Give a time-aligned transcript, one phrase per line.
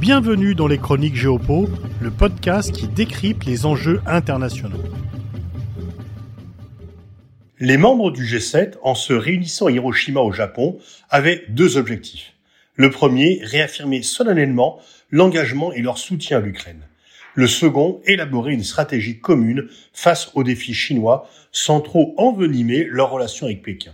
[0.00, 1.68] Bienvenue dans les Chroniques Géopo,
[2.00, 4.82] le podcast qui décrypte les enjeux internationaux.
[7.58, 10.78] Les membres du G7, en se réunissant à Hiroshima au Japon,
[11.10, 12.32] avaient deux objectifs.
[12.76, 14.80] Le premier, réaffirmer solennellement
[15.10, 16.88] l'engagement et leur soutien à l'Ukraine.
[17.34, 23.44] Le second, élaborer une stratégie commune face aux défis chinois sans trop envenimer leurs relations
[23.44, 23.92] avec Pékin.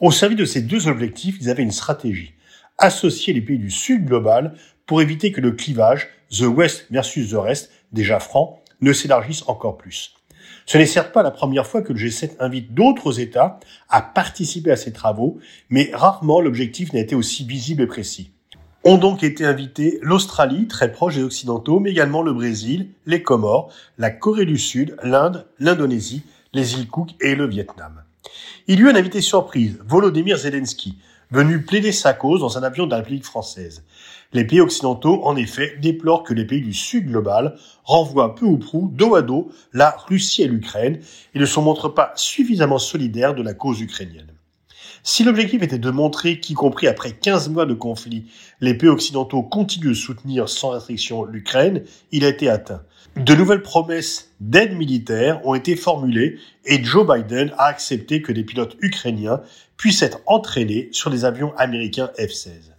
[0.00, 2.32] Au service de ces deux objectifs, ils avaient une stratégie.
[2.78, 4.54] Associer les pays du Sud global
[4.86, 9.76] pour éviter que le clivage, The West versus The Rest, déjà franc, ne s'élargisse encore
[9.76, 10.14] plus.
[10.64, 14.70] Ce n'est certes pas la première fois que le G7 invite d'autres États à participer
[14.70, 15.38] à ces travaux,
[15.70, 18.30] mais rarement l'objectif n'a été aussi visible et précis.
[18.84, 23.72] Ont donc été invités l'Australie, très proche des Occidentaux, mais également le Brésil, les Comores,
[23.98, 26.22] la Corée du Sud, l'Inde, l'Indonésie,
[26.52, 28.04] les îles Cook et le Vietnam.
[28.68, 30.98] Il y eut un invité surprise, Volodymyr Zelensky,
[31.30, 33.84] venu plaider sa cause dans un avion de la République française.
[34.32, 38.58] Les pays occidentaux, en effet, déplorent que les pays du Sud global renvoient peu ou
[38.58, 41.00] prou, dos à dos, la Russie et l'Ukraine
[41.34, 44.37] et ne se montrent pas suffisamment solidaires de la cause ukrainienne.
[45.10, 48.26] Si l'objectif était de montrer qu'y compris après 15 mois de conflit,
[48.60, 52.82] les pays occidentaux continuent de soutenir sans restriction l'Ukraine, il a été atteint.
[53.16, 58.44] De nouvelles promesses d'aide militaire ont été formulées et Joe Biden a accepté que des
[58.44, 59.40] pilotes ukrainiens
[59.78, 62.74] puissent être entraînés sur des avions américains F-16.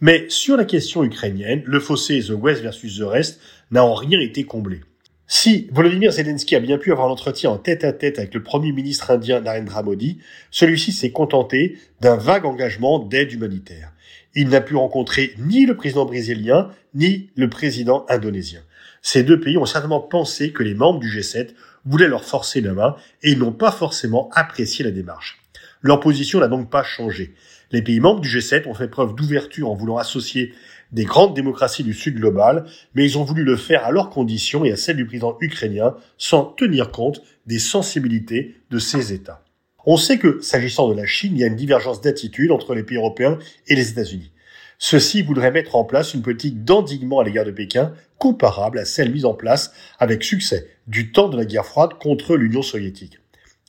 [0.00, 3.40] Mais sur la question ukrainienne, le fossé The West versus The Rest
[3.72, 4.82] n'a en rien été comblé.
[5.28, 8.44] Si Volodymyr Zelensky a bien pu avoir un entretien en tête à tête avec le
[8.44, 10.18] premier ministre indien Narendra Modi,
[10.52, 13.92] celui-ci s'est contenté d'un vague engagement d'aide humanitaire.
[14.36, 18.60] Il n'a pu rencontrer ni le président brésilien, ni le président indonésien.
[19.02, 21.54] Ces deux pays ont certainement pensé que les membres du G7
[21.84, 25.40] voulaient leur forcer la main et ils n'ont pas forcément apprécié la démarche.
[25.86, 27.32] Leur position n'a donc pas changé.
[27.70, 30.52] Les pays membres du G7 ont fait preuve d'ouverture en voulant associer
[30.90, 32.64] des grandes démocraties du Sud global,
[32.96, 35.94] mais ils ont voulu le faire à leurs conditions et à celles du président ukrainien
[36.18, 39.44] sans tenir compte des sensibilités de ces États.
[39.84, 42.82] On sait que, s'agissant de la Chine, il y a une divergence d'attitude entre les
[42.82, 43.38] pays européens
[43.68, 44.32] et les États-Unis.
[44.78, 49.12] Ceux-ci voudraient mettre en place une politique d'endiguement à l'égard de Pékin comparable à celle
[49.12, 53.20] mise en place avec succès du temps de la guerre froide contre l'Union soviétique.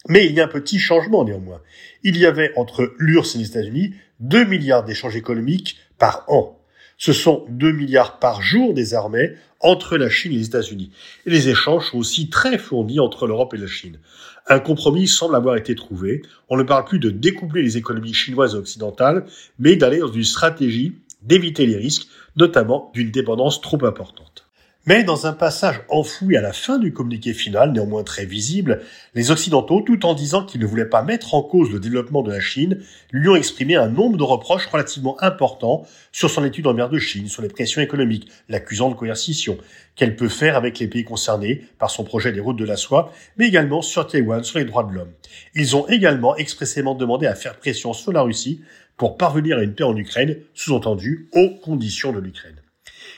[0.08, 1.62] Mais il y a un petit changement néanmoins.
[2.04, 6.58] Il y avait entre l'URSS et les États-Unis 2 milliards d'échanges économiques par an.
[6.98, 10.92] Ce sont 2 milliards par jour désormais entre la Chine et les États-Unis.
[11.26, 14.00] Et les échanges sont aussi très fournis entre l'Europe et la Chine.
[14.48, 16.22] Un compromis semble avoir été trouvé.
[16.50, 19.26] On ne parle plus de découpler les économies chinoises et occidentales,
[19.60, 24.47] mais d'aller dans une stratégie d'éviter les risques, notamment d'une dépendance trop importante.
[24.88, 28.84] Mais dans un passage enfoui à la fin du communiqué final, néanmoins très visible,
[29.16, 32.32] les Occidentaux, tout en disant qu'ils ne voulaient pas mettre en cause le développement de
[32.32, 32.82] la Chine,
[33.12, 37.00] lui ont exprimé un nombre de reproches relativement importants sur son étude en mer de
[37.00, 39.58] Chine, sur les pressions économiques, l'accusant de coercition,
[39.98, 43.12] qu'elle peut faire avec les pays concernés par son projet des routes de la soie,
[43.36, 45.12] mais également sur Taïwan, sur les droits de l'homme.
[45.54, 48.62] Ils ont également expressément demandé à faire pression sur la Russie
[48.96, 52.62] pour parvenir à une paix en Ukraine, sous-entendu aux conditions de l'Ukraine.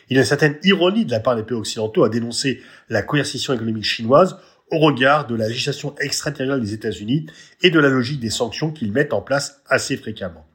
[0.10, 3.04] Il y a une certaine ironie de la part des pays occidentaux à dénoncer la
[3.04, 4.38] coercition économique chinoise
[4.72, 7.28] au regard de la législation extraterritoriale des États-Unis
[7.62, 10.46] et de la logique des sanctions qu'ils mettent en place assez fréquemment.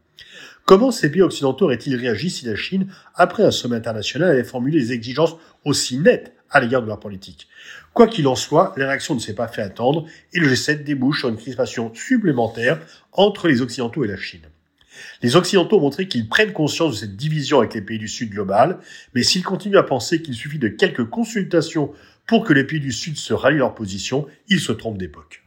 [0.64, 4.80] Comment ces pays occidentaux auraient-ils réagi si la Chine, après un sommet international, avait formulé
[4.80, 7.48] des exigences aussi nettes à l'égard de leur politique?
[7.92, 11.20] Quoi qu'il en soit, la réaction ne s'est pas fait attendre et le G7 débouche
[11.20, 12.80] sur une crispation supplémentaire
[13.12, 14.48] entre les Occidentaux et la Chine.
[15.22, 18.30] Les Occidentaux ont montré qu'ils prennent conscience de cette division avec les pays du Sud
[18.30, 18.78] global,
[19.14, 21.92] mais s'ils continuent à penser qu'il suffit de quelques consultations
[22.26, 25.43] pour que les pays du Sud se rallient leur position, ils se trompent d'époque.